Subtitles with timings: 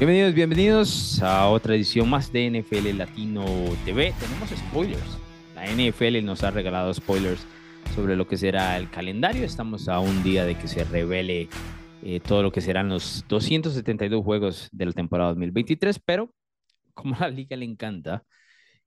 [0.00, 3.44] Bienvenidos, bienvenidos a otra edición más de NFL Latino
[3.84, 4.14] TV.
[4.18, 5.18] Tenemos spoilers.
[5.54, 7.46] La NFL nos ha regalado spoilers
[7.94, 9.44] sobre lo que será el calendario.
[9.44, 11.50] Estamos a un día de que se revele
[12.02, 16.32] eh, todo lo que serán los 272 juegos de la temporada 2023, pero
[16.94, 18.24] como a la liga le encanta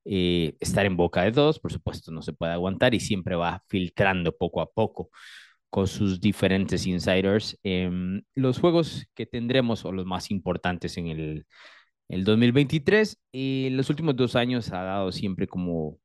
[0.06, 3.62] eh, estar en boca de todos, por supuesto no se puede aguantar y siempre va
[3.68, 5.12] filtrando poco a poco
[5.74, 11.48] con sus diferentes insiders em, los juegos que tendremos o los más importantes en el,
[12.10, 13.20] el 2023.
[13.32, 15.98] Y los últimos dos años ha dado siempre como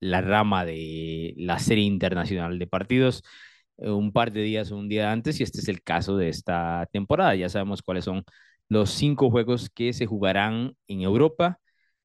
[0.00, 3.22] la rama de la serie internacional de partidos
[3.78, 6.28] eh, un par de días o un día antes y este es el caso de
[6.28, 7.34] esta temporada.
[7.34, 8.24] Ya sabemos cuáles son
[8.68, 11.60] los cinco juegos que se jugarán en Europa,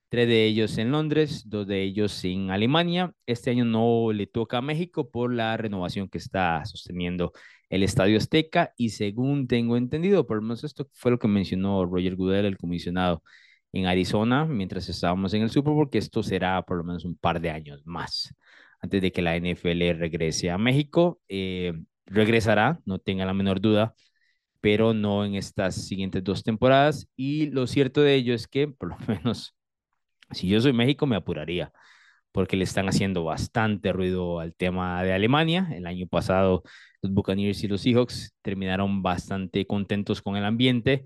[0.09, 3.13] tres de ellos en Londres, dos de ellos en Alemania.
[3.25, 7.31] Este año no le toca a México por la renovación que está sosteniendo
[7.69, 11.85] el Estadio Azteca y según tengo entendido, por lo menos esto fue lo que mencionó
[11.85, 13.23] Roger Goodell, el comisionado
[13.71, 17.15] en Arizona, mientras estábamos en el Super Bowl, que esto será por lo menos un
[17.15, 18.33] par de años más
[18.81, 21.19] antes de que la NFL regrese a México.
[21.27, 21.73] Eh,
[22.05, 23.93] regresará, no tenga la menor duda,
[24.61, 27.07] pero no en estas siguientes dos temporadas.
[27.15, 29.55] Y lo cierto de ello es que, por lo menos,
[30.31, 31.71] si yo soy México, me apuraría,
[32.31, 35.69] porque le están haciendo bastante ruido al tema de Alemania.
[35.73, 36.63] El año pasado,
[37.01, 41.05] los Buccaneers y los Seahawks terminaron bastante contentos con el ambiente.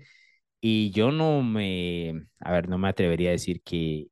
[0.60, 4.08] Y yo no me, a ver, no me atrevería a decir que,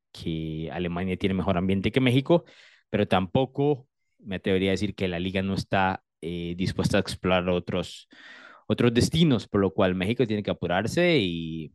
[0.73, 2.45] Alemania tiene mejor ambiente que México,
[2.91, 3.89] pero tampoco
[4.19, 8.09] me atrevería a decir que la liga no está eh, dispuesta a explorar otros,
[8.67, 11.73] otros destinos, por lo cual México tiene que apurarse y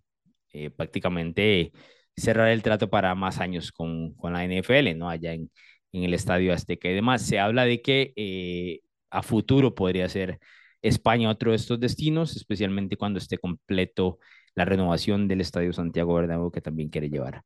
[0.54, 1.72] eh, prácticamente
[2.18, 5.10] cerrar el trato para más años con, con la NFL, ¿no?
[5.10, 5.52] Allá en,
[5.94, 7.22] en, el Estadio Azteca y demás.
[7.22, 10.40] Se habla de que eh, a futuro podría ser
[10.82, 14.20] España otro de estos destinos, especialmente cuando esté completo
[14.56, 17.44] la renovación del Estadio Santiago Bernabéu que también quiere llevar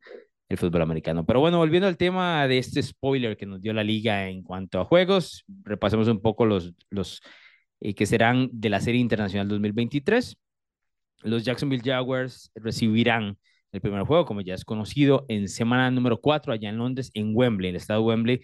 [0.49, 1.25] el fútbol americano.
[1.25, 4.79] Pero bueno, volviendo al tema de este spoiler que nos dio la liga en cuanto
[4.79, 7.21] a juegos, repasemos un poco los, los
[7.79, 10.37] eh, que serán de la Serie Internacional 2023.
[11.23, 13.37] Los Jacksonville Jaguars recibirán
[13.71, 17.31] el primer juego, como ya es conocido, en semana número 4 allá en Londres, en
[17.35, 18.41] Wembley, en el estado de Wembley,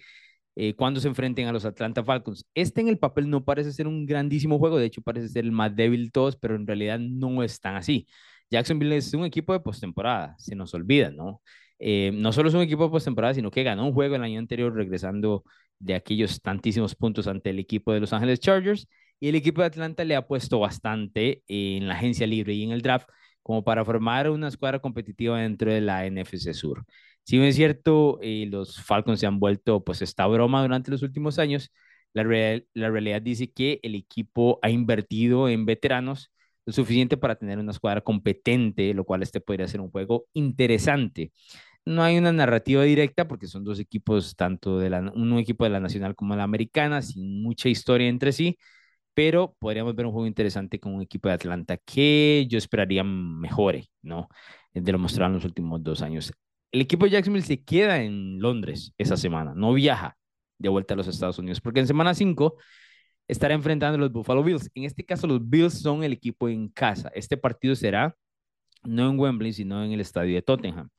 [0.56, 2.46] eh, cuando se enfrenten a los Atlanta Falcons.
[2.54, 5.52] Este en el papel no parece ser un grandísimo juego, de hecho parece ser el
[5.52, 8.06] más débil de todos, pero en realidad no es tan así.
[8.50, 11.42] Jacksonville es un equipo de postemporada, se nos olvida, ¿no?
[11.78, 14.38] Eh, no solo es un equipo de postemporada, sino que ganó un juego el año
[14.38, 15.44] anterior regresando
[15.78, 18.88] de aquellos tantísimos puntos ante el equipo de Los Ángeles Chargers.
[19.20, 22.72] Y el equipo de Atlanta le ha puesto bastante en la agencia libre y en
[22.72, 23.08] el draft
[23.48, 26.84] como para formar una escuadra competitiva dentro de la NFC Sur.
[27.24, 31.02] Si bien es cierto, eh, los Falcons se han vuelto pues esta broma durante los
[31.02, 31.72] últimos años,
[32.12, 36.30] la, realidad dice que el equipo ha invertido en veteranos
[36.66, 41.32] lo suficiente para tener una escuadra competente, lo cual este podría ser un juego interesante
[41.86, 45.80] no hay una narrativa directa porque son dos equipos, tanto de un equipo de la
[45.80, 48.58] nacional como de la americana, sin mucha historia entre sí,
[49.18, 53.90] pero podríamos ver un juego interesante con un equipo de Atlanta que yo esperaría mejore,
[54.00, 54.28] ¿no?
[54.72, 56.32] De lo mostrado en los últimos dos años.
[56.70, 60.16] El equipo de Jacksonville se queda en Londres esa semana, no viaja
[60.56, 62.58] de vuelta a los Estados Unidos, porque en semana 5
[63.26, 64.70] estará enfrentando a los Buffalo Bills.
[64.76, 67.10] En este caso, los Bills son el equipo en casa.
[67.12, 68.14] Este partido será
[68.84, 70.90] no en Wembley, sino en el estadio de Tottenham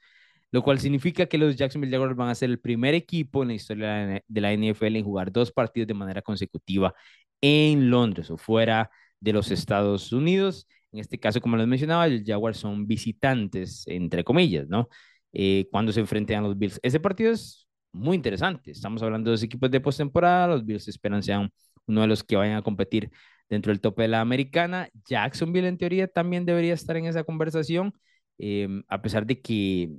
[0.52, 3.54] lo cual significa que los Jacksonville Jaguars van a ser el primer equipo en la
[3.54, 6.94] historia de la NFL en jugar dos partidos de manera consecutiva
[7.42, 8.90] en Londres o fuera
[9.20, 10.68] de los Estados Unidos.
[10.92, 14.90] En este caso, como les mencionaba, los Jaguars son visitantes, entre comillas, ¿no?
[15.34, 16.80] Eh, cuando se enfrenten a los Bills.
[16.82, 18.72] Ese partido es muy interesante.
[18.72, 20.48] Estamos hablando de dos equipos de postemporada.
[20.48, 21.52] Los Bills esperan sean
[21.86, 23.12] uno de los que vayan a competir
[23.50, 24.90] dentro del tope de la americana.
[25.08, 27.94] Jacksonville, en teoría, también debería estar en esa conversación,
[28.38, 29.92] eh, a pesar de que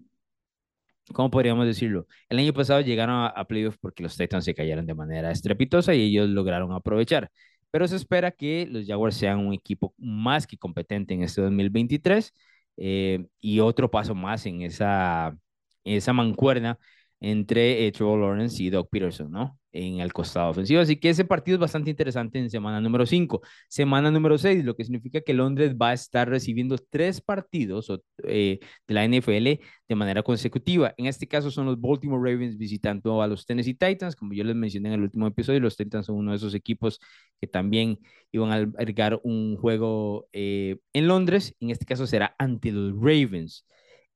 [1.12, 2.06] ¿cómo podríamos decirlo?
[2.28, 5.94] El año pasado llegaron a, a playoffs porque los Titans se cayeron de manera estrepitosa
[5.94, 7.31] y ellos lograron aprovechar.
[7.70, 12.35] Pero se espera que los Jaguars sean un equipo más que competente en este 2023
[12.76, 15.37] eh, y otro paso más en esa,
[15.85, 16.79] esa mancuerna
[17.20, 19.58] entre eh, Trevor Lawrence y Doug Peterson, ¿no?
[19.72, 20.81] En el costado ofensivo.
[20.81, 23.40] Así que ese partido es bastante interesante en semana número 5.
[23.69, 27.93] Semana número 6, lo que significa que Londres va a estar recibiendo tres partidos
[28.25, 28.58] eh,
[28.88, 30.94] de la NFL de manera consecutiva.
[30.96, 34.17] En este caso son los Baltimore Ravens visitando a los Tennessee Titans.
[34.17, 36.99] Como yo les mencioné en el último episodio, los Titans son uno de esos equipos
[37.40, 37.99] que también
[38.32, 41.55] iban a albergar un juego eh, en Londres.
[41.61, 43.67] En este caso será ante los Ravens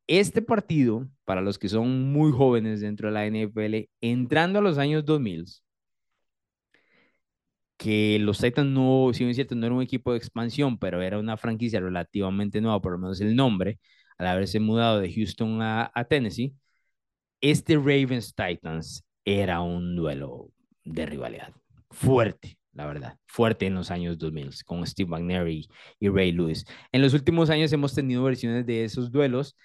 [0.07, 4.79] este partido, para los que son muy jóvenes dentro de la NFL, entrando a los
[4.79, 5.45] años 2000,
[7.77, 11.03] que los Titans no, si bien es cierto, no era un equipo de expansión, pero
[11.03, 13.79] era una franquicia relativamente nueva, por lo menos el nombre,
[14.19, 16.55] al haberse mudado de Houston a, a Tennessee,
[17.41, 20.51] este Ravens Titans era un duelo
[20.85, 21.53] de rivalidad
[21.91, 25.69] fuerte, la verdad, fuerte en los años 2000 con Steve McNair y,
[26.09, 26.65] Ray Lewis.
[26.93, 29.57] En los últimos años hemos tenido versiones de esos duelos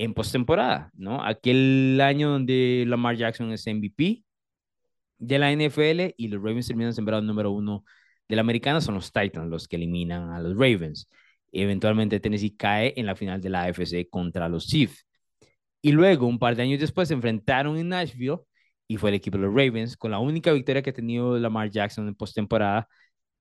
[0.00, 1.22] en postemporada, ¿no?
[1.22, 4.24] Aquel año donde Lamar Jackson es MVP
[5.18, 7.84] de la NFL y los Ravens terminan sembrado número uno
[8.26, 11.06] de la americana, son los Titans los que eliminan a los Ravens.
[11.52, 15.06] Eventualmente Tennessee cae en la final de la AFC contra los Chiefs.
[15.82, 18.38] Y luego, un par de años después, se enfrentaron en Nashville
[18.88, 21.70] y fue el equipo de los Ravens, con la única victoria que ha tenido Lamar
[21.70, 22.88] Jackson en postemporada,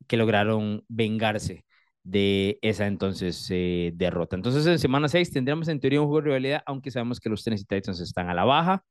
[0.07, 1.65] que lograron vengarse
[2.03, 4.35] de esa entonces eh, derrota.
[4.35, 7.43] Entonces, en semana 6 tendremos en teoría un juego de rivalidad, aunque sabemos que los
[7.43, 8.83] Tennessee Titans están a la baja,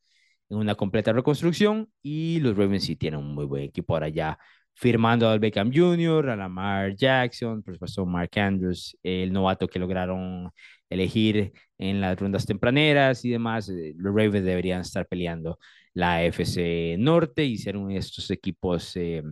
[0.50, 4.38] en una completa reconstrucción, y los Ravens sí tienen un muy buen equipo ahora ya
[4.74, 10.50] firmando al Beckham Jr., a Lamar Jackson, por supuesto Mark Andrews, el novato que lograron
[10.88, 13.68] elegir en las rondas tempraneras y demás.
[13.68, 15.58] Eh, los Ravens deberían estar peleando
[15.94, 19.22] la FC Norte y ser uno de estos equipos eh,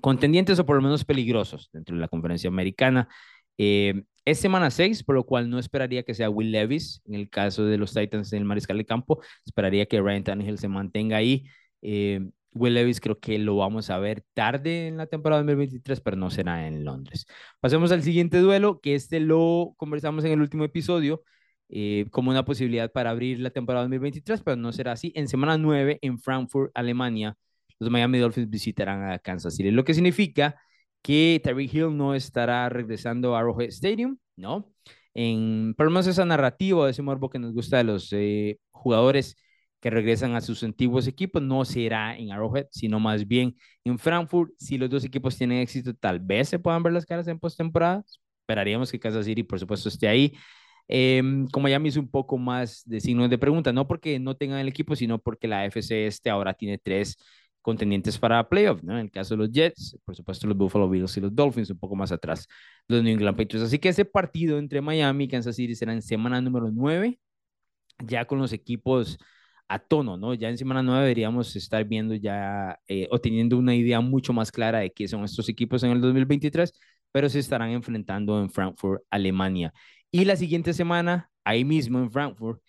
[0.00, 3.08] contendientes o por lo menos peligrosos dentro de la conferencia americana.
[3.58, 7.02] Eh, es semana 6, por lo cual no esperaría que sea Will Levis.
[7.06, 10.58] En el caso de los Titans en el mariscal de campo, esperaría que Ryan Tannehill
[10.58, 11.44] se mantenga ahí.
[11.82, 12.20] Eh,
[12.52, 16.30] Will Levis creo que lo vamos a ver tarde en la temporada 2023, pero no
[16.30, 17.26] será en Londres.
[17.60, 21.22] Pasemos al siguiente duelo, que este lo conversamos en el último episodio
[21.68, 25.12] eh, como una posibilidad para abrir la temporada 2023, pero no será así.
[25.16, 27.36] En semana 9, en Frankfurt, Alemania,
[27.84, 30.56] los Miami Dolphins visitarán a Kansas City, lo que significa
[31.02, 34.72] que Tyreek Hill no estará regresando a Arrowhead Stadium, ¿no?
[35.14, 39.36] En, por lo menos esa narrativa, ese morbo que nos gusta de los eh, jugadores
[39.80, 43.54] que regresan a sus antiguos equipos no será en Arrowhead, sino más bien
[43.84, 44.52] en Frankfurt.
[44.58, 48.02] Si los dos equipos tienen éxito, tal vez se puedan ver las caras en postemporada.
[48.40, 50.32] Esperaríamos que Kansas City, por supuesto, esté ahí.
[50.88, 51.22] Eh,
[51.52, 54.58] como ya me hizo un poco más de signos de pregunta, no porque no tengan
[54.60, 57.18] el equipo, sino porque la FC este ahora tiene tres
[57.64, 58.92] contendientes para playoff, ¿no?
[58.92, 61.78] En el caso de los Jets, por supuesto los Buffalo Bills y los Dolphins, un
[61.78, 62.46] poco más atrás
[62.88, 63.66] los New England Patriots.
[63.66, 67.18] Así que ese partido entre Miami y Kansas City será en semana número 9,
[68.06, 69.18] ya con los equipos
[69.66, 70.34] a tono, ¿no?
[70.34, 74.52] Ya en semana 9 deberíamos estar viendo ya eh, o teniendo una idea mucho más
[74.52, 76.70] clara de qué son estos equipos en el 2023,
[77.12, 79.72] pero se estarán enfrentando en Frankfurt, Alemania.
[80.10, 82.60] Y la siguiente semana, ahí mismo en Frankfurt,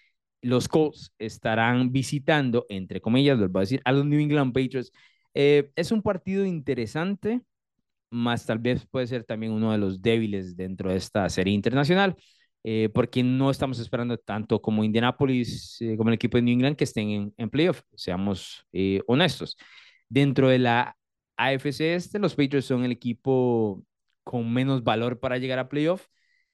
[0.45, 4.91] los Colts estarán visitando, entre comillas, les voy a decir, a los New England Patriots.
[5.33, 7.41] Eh, es un partido interesante,
[8.09, 12.15] más tal vez puede ser también uno de los débiles dentro de esta serie internacional.
[12.67, 16.75] Eh, porque no estamos esperando tanto como Indianapolis, eh, como el equipo de New England,
[16.75, 19.55] que estén en, playoff, seamos eh, honestos.
[20.09, 20.97] Dentro de la
[21.37, 23.83] AFC este, los Patriots son el equipo
[24.23, 26.07] con menos valor para llegar a playoff.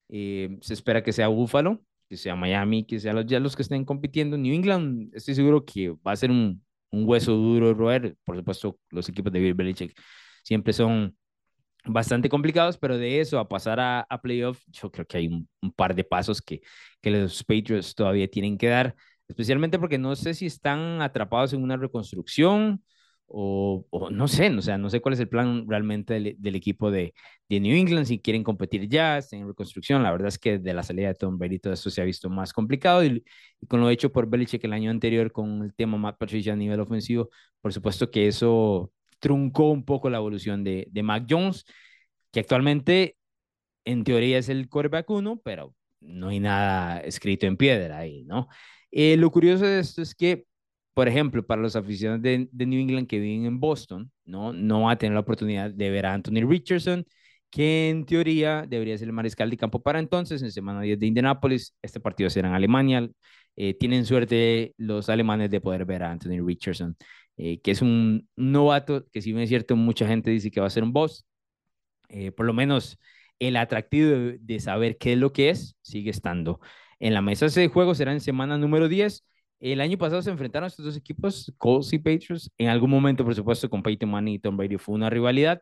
[0.09, 3.85] se espera que sea Buffalo, que sea Miami, que sean los, ya los que estén
[3.85, 4.37] compitiendo.
[4.37, 8.17] New England, estoy seguro que va a ser un, un hueso duro de roer.
[8.25, 9.97] Por supuesto, los equipos de Bill Belichick
[10.43, 11.15] siempre son
[11.85, 15.47] bastante complicados, pero de eso a pasar a, a playoff, yo creo que hay un,
[15.73, 16.59] par de pasos que,
[17.01, 18.93] que los Patriots todavía tienen que dar,
[19.29, 22.83] especialmente porque no sé si están atrapados en una reconstrucción
[23.33, 27.13] o, no sé, o sea, no sé cuál es el plan realmente del, equipo de,
[27.47, 30.73] de, New England, si quieren competir ya, están en reconstrucción, la verdad es que de
[30.73, 33.23] la salida de Tom Brady todo esto se ha visto más complicado y,
[33.61, 36.55] y con lo hecho por Belichick el año anterior con el tema Matt Patricia a
[36.57, 37.29] nivel ofensivo,
[37.61, 41.65] por supuesto que eso truncó un poco la evolución de, de Mac Jones,
[42.31, 43.17] que actualmente
[43.85, 48.47] en teoría es el quarterback uno, pero no hay nada escrito en piedra ahí, ¿no?
[48.91, 50.45] Eh, lo curioso de esto es que,
[50.93, 54.53] por ejemplo, para los aficionados de, de, New England que viven en Boston, ¿no?
[54.53, 57.05] No va a tener la oportunidad de ver a Anthony Richardson,
[57.49, 61.07] que en teoría debería ser el mariscal de campo para entonces, en semana 10 de
[61.07, 61.75] Indianapolis.
[61.81, 63.09] Este partido será en Alemania.
[63.55, 66.95] Eh, tienen suerte los alemanes de poder ver a Anthony Richardson
[67.43, 70.67] eh, que es un novato que si bien es cierto, mucha gente dice que va
[70.67, 71.25] a ser un boss,
[72.09, 72.99] eh, por lo menos
[73.39, 76.59] el atractivo de, saber qué es lo que es sigue estando
[76.99, 77.47] en la mesa.
[77.47, 79.25] Ese juego será en semana número 10.
[79.61, 82.51] El año pasado se enfrentaron estos dos equipos, Colts y Patriots.
[82.57, 85.61] En algún momento, por supuesto, con Peyton Manning y Tom Brady fue una rivalidad.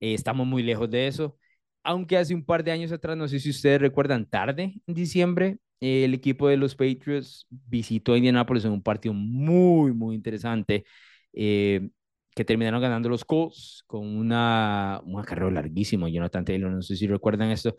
[0.00, 1.38] Eh, estamos muy lejos de eso.
[1.82, 5.58] Aunque hace un par de años atrás, no sé si ustedes recuerdan, tarde en diciembre,
[5.80, 10.84] el equipo de los Patriots visitó Indianapolis en un partido muy, muy interesante
[11.32, 11.88] eh,
[12.34, 16.08] que terminaron ganando los Colts con una, un acarreo larguísimo.
[16.08, 17.74] Jonathan Taylor, no sé si recuerdan esto.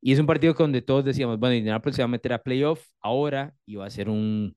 [0.00, 2.84] Y es un partido donde todos decíamos, bueno, Indianapolis se va a meter a playoff
[3.00, 4.54] ahora y va a ser un,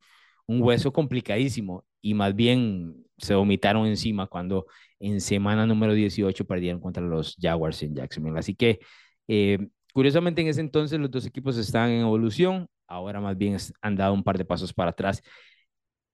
[0.48, 1.86] un hueso complicadísimo.
[2.02, 4.68] Y más bien se vomitaron encima cuando
[5.00, 8.40] en semana número 18 perdieron contra los Jaguars en Jacksonville.
[8.40, 8.80] Así que,
[9.28, 9.60] eh,
[9.94, 12.68] curiosamente, en ese entonces los dos equipos estaban en evolución.
[12.88, 15.22] ahora más bien han dado un par de pasos para atrás.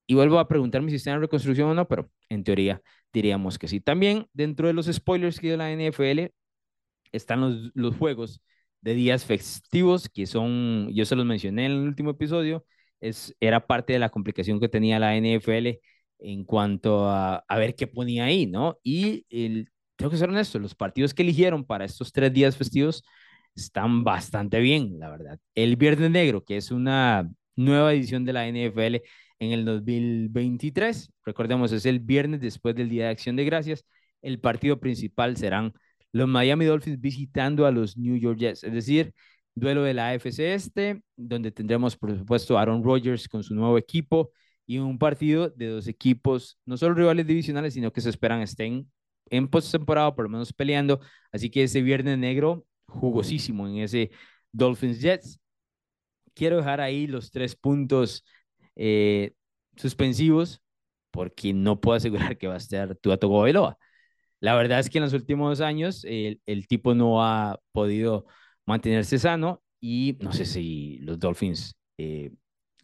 [0.07, 2.81] Y vuelvo a preguntarme si están en reconstrucción o no, pero en teoría
[3.13, 3.79] diríamos que sí.
[3.79, 6.33] También dentro de los spoilers que dio la NFL
[7.11, 8.41] están los, los juegos
[8.81, 12.65] de días festivos, que son, yo se los mencioné en el último episodio,
[13.03, 15.79] es, era parte de la complicación que tenía la NFL
[16.19, 18.77] en cuanto a, a ver qué ponía ahí, ¿no?
[18.83, 23.03] Y el, tengo que ser honesto, los partidos que eligieron para estos tres días festivos
[23.55, 25.39] están bastante bien, la verdad.
[25.55, 29.01] El Viernes Negro, que es una nueva edición de la NFL
[29.39, 33.85] en el 2023, recordemos, es el viernes después del Día de Acción de Gracias.
[34.21, 35.73] El partido principal serán
[36.13, 39.13] los Miami Dolphins visitando a los New York Jets, es decir,
[39.55, 44.31] duelo de la AFC Este, donde tendremos, por supuesto, Aaron Rodgers con su nuevo equipo
[44.65, 48.89] y un partido de dos equipos, no solo rivales divisionales, sino que se esperan estén
[49.29, 50.99] en postemporada, por lo menos peleando.
[51.31, 54.11] Así que ese viernes negro, jugosísimo en ese
[54.51, 55.39] Dolphins Jets.
[56.33, 58.25] Quiero dejar ahí los tres puntos
[58.75, 59.33] eh,
[59.75, 60.61] suspensivos
[61.11, 63.77] porque no puedo asegurar que va a estar Tua Tagovailoa.
[64.39, 68.25] La verdad es que en los últimos años el tipo no ha podido
[68.65, 72.31] mantenerse sano y no sé si los Dolphins eh,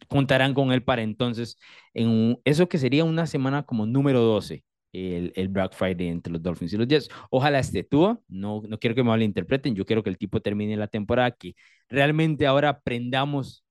[0.08, 1.56] contarán con él para entonces
[1.94, 6.42] en eso que sería una semana como número 12 el, el, Black Friday entre los
[6.42, 7.08] Dolphins y los Jets.
[7.30, 10.76] Ojalá esté tú, no, no quiero que me malinterpreten, yo quiero que el tipo termine
[10.76, 11.54] la temporada, que
[11.88, 13.64] realmente ahora aprendamos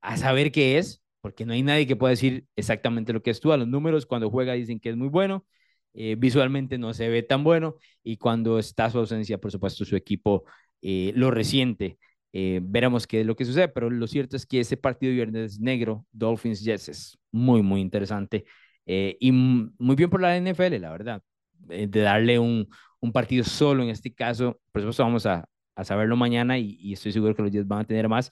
[0.00, 3.40] a saber qué es, porque no hay nadie que pueda decir exactamente lo que es
[3.40, 3.52] tú.
[3.52, 5.46] A los números cuando juega dicen que es muy bueno,
[5.94, 9.96] eh, visualmente no se ve tan bueno y cuando está su ausencia, por supuesto, su
[9.96, 10.44] equipo
[10.82, 11.98] eh, lo resiente.
[12.32, 15.60] Eh, veremos qué es lo que sucede, pero lo cierto es que ese partido viernes
[15.60, 18.44] negro, Dolphins Jets, es muy, muy interesante
[18.86, 21.22] eh, y muy bien por la NFL, la verdad,
[21.58, 22.68] de darle un,
[23.00, 24.60] un, partido solo en este caso.
[24.72, 25.46] Por supuesto, vamos a,
[25.76, 28.30] a saberlo mañana y, y, estoy seguro que los Jets van a tener más.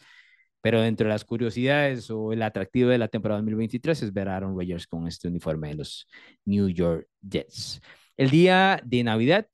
[0.63, 4.37] Pero dentro de las curiosidades o el atractivo de la temporada 2023 es ver a
[4.37, 6.07] Aaron Rodgers con este uniforme de los
[6.45, 7.81] New York Jets.
[8.17, 9.47] El día de Navidad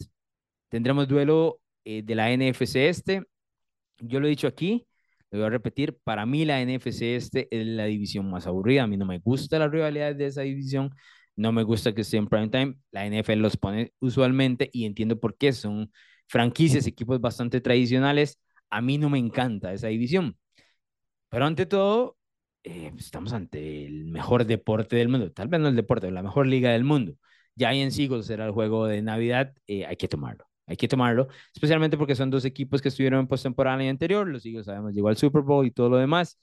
[0.69, 3.23] tendremos duelo eh, de la NFC este.
[4.01, 4.87] Yo lo he dicho aquí,
[5.31, 8.85] lo voy a repetir, para mí la NFC este es la división más aburrida.
[8.85, 10.91] A mí no me gusta la rivalidad de esa división,
[11.37, 12.77] no me gusta que esté en prime time.
[12.93, 15.53] La NFL los pone usualmente y entiendo por qué.
[15.53, 15.93] Son
[16.29, 18.39] franquicias, equipos bastante tradicionales.
[18.71, 20.37] A mí no me encanta esa división.
[21.29, 22.19] Pero ante todo,
[22.65, 25.33] eh, estamos ante el mejor deporte del mundo.
[25.33, 27.15] Tal vez no el deporte, la mejor liga del mundo.
[27.57, 29.55] Giants Eagles será el juego de Navidad.
[29.67, 30.47] Eh, hay que tomarlo.
[30.67, 34.27] Hay que tomarlo, especialmente porque son dos equipos que estuvieron en postemporada y anterior.
[34.29, 36.39] Los Eagles, sabemos, llegó al Super Bowl y todo lo demás.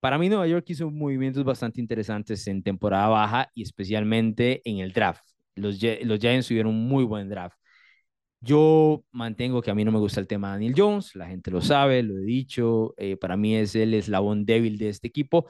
[0.00, 4.92] Para mí, Nueva York hizo movimientos bastante interesantes en temporada baja y especialmente en el
[4.92, 5.22] draft.
[5.54, 7.56] Los, los Giants tuvieron un muy buen draft.
[8.40, 11.52] Yo mantengo que a mí no me gusta el tema de Daniel Jones, la gente
[11.52, 15.46] lo sabe, lo he dicho, eh, para mí es el eslabón débil de este equipo,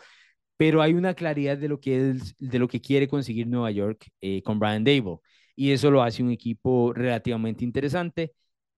[0.59, 4.09] pero hay una claridad de lo que, es, de lo que quiere conseguir Nueva York
[4.21, 5.19] eh, con Brian Dable
[5.57, 8.33] y eso lo hace un equipo relativamente interesante.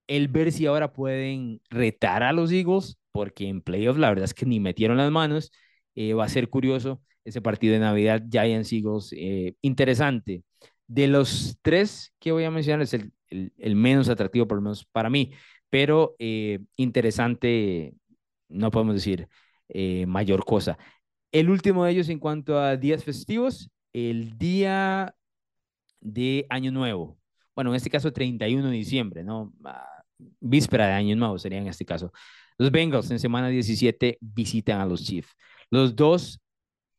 [0.07, 4.33] El ver si ahora pueden retar a los Eagles, porque en playoffs la verdad es
[4.33, 5.51] que ni metieron las manos.
[5.95, 10.43] Eh, va a ser curioso ese partido de Navidad, Giants Eagles, eh, interesante.
[10.87, 14.85] De los tres que voy a mencionar, es el, el, menos atractivo, por lo menos
[14.85, 15.31] para mí,
[15.69, 17.95] pero eh, interesante,
[18.49, 19.27] no podemos decir
[20.07, 20.77] mayor cosa.
[21.31, 25.15] El último de ellos en cuanto a días festivos, el día
[26.05, 27.17] de Año Nuevo.
[27.55, 29.53] Bueno, en este caso 31 de diciembre, ¿no?
[29.65, 29.87] Ah,
[30.39, 32.11] víspera de Año Nuevo sería en este caso.
[32.57, 35.35] Los Bengals en semana 17 visitan a los Chiefs.
[35.69, 36.39] Los dos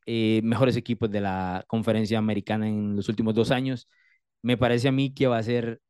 [0.06, 3.88] eh, mejores equipos de la conferencia americana en los últimos dos años.
[4.42, 5.80] Me parece a mí que va a ser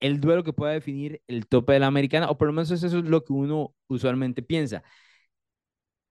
[0.00, 2.86] el duelo que pueda definir el tope de la americana, o por lo menos eso
[2.86, 4.82] es lo que uno usualmente piensa.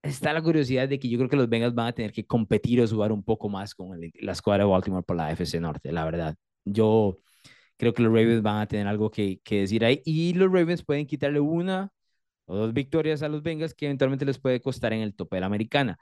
[0.04, 2.82] Está la curiosidad de que yo creo que los Bengals van a tener que competir
[2.82, 6.04] o jugar un poco más con la escuadra de Baltimore por la FC Norte, la
[6.04, 6.36] verdad.
[6.66, 7.20] Yo
[7.78, 10.84] creo que los Ravens van a tener algo que, que decir ahí y los Ravens
[10.84, 11.92] pueden quitarle una
[12.46, 15.42] o dos victorias a los Bengals que eventualmente les puede costar en el tope de
[15.42, 15.98] la americana.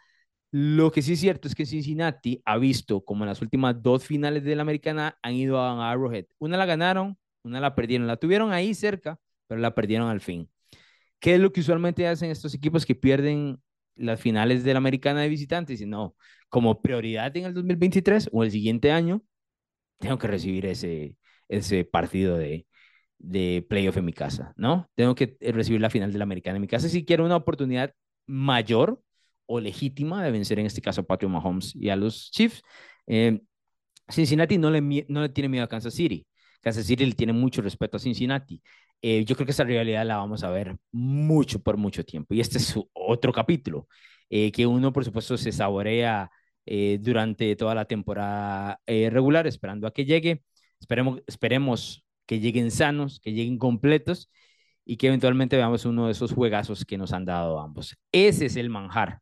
[0.51, 4.03] Lo que sí es cierto es que Cincinnati ha visto como en las últimas dos
[4.05, 6.25] finales de la americana han ido a Arrowhead.
[6.39, 8.07] Una la ganaron, una la perdieron.
[8.07, 10.49] La tuvieron ahí cerca, pero la perdieron al fin.
[11.19, 13.61] ¿Qué es lo que usualmente hacen estos equipos que pierden
[14.01, 15.81] las finales de la americana de visitantes?
[15.81, 16.15] Y no,
[16.49, 19.23] como prioridad en el 2023 o el siguiente año,
[19.99, 21.15] tengo que recibir ese,
[21.49, 22.67] ese partido de,
[23.19, 24.89] de playoff en mi casa, ¿no?
[24.95, 27.93] Tengo que recibir la final de la americana en mi casa si quiero una oportunidad
[28.25, 29.01] mayor
[29.45, 32.61] o legítima de vencer en este caso a Patrick Mahomes y a los Chiefs.
[33.07, 33.41] Eh,
[34.09, 36.25] Cincinnati no le, no le tiene miedo a Kansas City.
[36.61, 38.61] Kansas City le tiene mucho respeto a Cincinnati.
[39.01, 42.33] Eh, yo creo que esa rivalidad la vamos a ver mucho por mucho tiempo.
[42.33, 43.87] Y este es otro capítulo.
[44.29, 46.31] eh, que uno, por supuesto, se saborea
[46.65, 50.43] eh, durante toda la temporada regular, esperando a que llegue.
[50.79, 54.29] Esperemos, esperemos que lleguen sanos, que lleguen completos
[54.85, 57.97] y que eventualmente veamos uno de esos juegazos que nos han dado ambos.
[58.11, 59.19] Ese es el manjar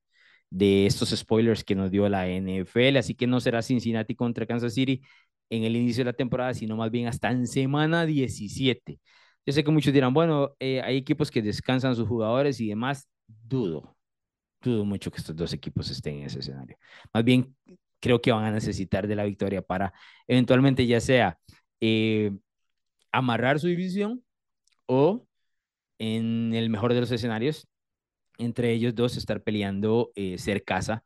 [0.50, 4.74] de estos spoilers que nos dio la NFL, así que no será Cincinnati contra Kansas
[4.74, 5.02] City
[5.50, 9.00] en el inicio de la temporada, sino más bien hasta en semana 17.
[9.46, 13.10] Yo sé que muchos dirán, bueno, eh, hay equipos que descansan sus jugadores y demás.
[13.28, 13.96] Dudo,
[14.62, 16.78] dudo mucho que estos dos equipos estén en ese escenario.
[17.14, 17.56] Más bien,
[18.00, 19.94] creo que van a necesitar de la victoria para
[20.28, 21.40] eventualmente ya sea
[21.82, 22.32] eh,
[23.12, 24.24] amarrar su división
[24.86, 25.26] o
[26.00, 27.68] en el mejor de los escenarios,
[28.38, 31.04] entre ellos dos estar peleando eh, ser casa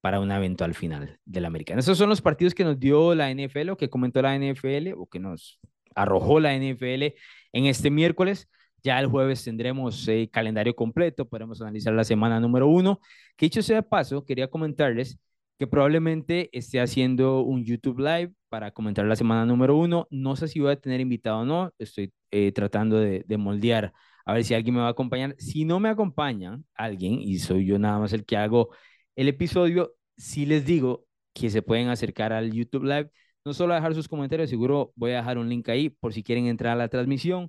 [0.00, 1.80] para una eventual final del americano.
[1.80, 5.06] Esos son los partidos que nos dio la NFL o que comentó la NFL o
[5.06, 5.58] que nos
[5.96, 7.14] arrojó la NFL
[7.52, 8.48] en este miércoles.
[8.82, 13.00] Ya el jueves tendremos el calendario completo, podremos analizar la semana número uno.
[13.36, 15.18] Que dicho sea de paso, quería comentarles
[15.58, 20.06] que probablemente esté haciendo un YouTube Live para comentar la semana número uno.
[20.10, 23.92] No sé si voy a tener invitado o no, estoy eh, tratando de, de moldear
[24.26, 25.34] a ver si alguien me va a acompañar.
[25.38, 28.70] Si no me acompaña alguien y soy yo nada más el que hago
[29.14, 33.10] el episodio, sí les digo que se pueden acercar al YouTube Live,
[33.46, 36.24] no solo a dejar sus comentarios, seguro voy a dejar un link ahí por si
[36.24, 37.48] quieren entrar a la transmisión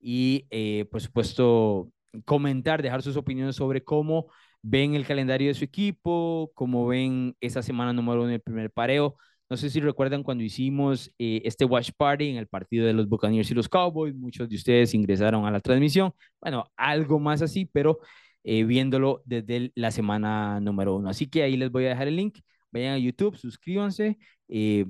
[0.00, 1.88] y eh, por supuesto
[2.24, 4.26] comentar, dejar sus opiniones sobre cómo
[4.60, 9.16] ven el calendario de su equipo, cómo ven esa semana número uno del primer pareo.
[9.48, 13.08] No sé si recuerdan cuando hicimos eh, este watch party en el partido de los
[13.08, 16.12] Buccaneers y los Cowboys, muchos de ustedes ingresaron a la transmisión.
[16.40, 18.00] Bueno, algo más así, pero
[18.42, 21.08] eh, viéndolo desde la semana número uno.
[21.08, 22.40] Así que ahí les voy a dejar el link.
[22.72, 24.86] Vayan a YouTube, suscríbanse, eh,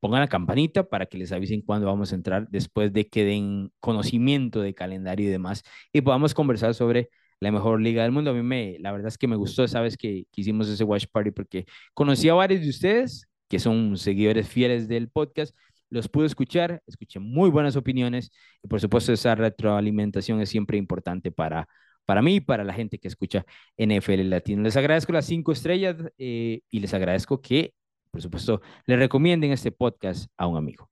[0.00, 3.72] pongan la campanita para que les avisen cuando vamos a entrar después de que den
[3.80, 5.62] conocimiento de calendario y demás
[5.92, 7.10] y podamos conversar sobre
[7.40, 8.30] la mejor liga del mundo.
[8.30, 11.06] A mí me, la verdad es que me gustó, sabes que, que hicimos ese watch
[11.10, 15.54] party porque conocí a varios de ustedes que son seguidores fieles del podcast,
[15.90, 18.30] los pude escuchar, escuché muy buenas opiniones
[18.62, 21.68] y por supuesto esa retroalimentación es siempre importante para,
[22.04, 23.44] para mí y para la gente que escucha
[23.76, 24.62] NFL Latino.
[24.62, 27.74] Les agradezco las cinco estrellas eh, y les agradezco que,
[28.14, 30.88] por supuesto, le recomienden este podcast a un amigo.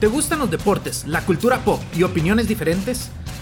[0.00, 3.12] ¿Te gustan los deportes, la cultura pop y opiniones diferentes?